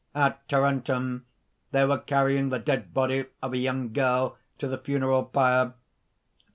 [0.15, 1.27] "At Tarentum
[1.69, 5.73] they were carrying the dead body of a young girl to the funeral pyre."